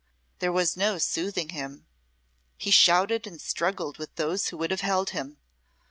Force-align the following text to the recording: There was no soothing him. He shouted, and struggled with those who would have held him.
There 0.39 0.51
was 0.51 0.75
no 0.75 0.97
soothing 0.97 1.49
him. 1.49 1.85
He 2.57 2.71
shouted, 2.71 3.27
and 3.27 3.39
struggled 3.39 3.99
with 3.99 4.15
those 4.15 4.47
who 4.47 4.57
would 4.57 4.71
have 4.71 4.81
held 4.81 5.11
him. 5.11 5.37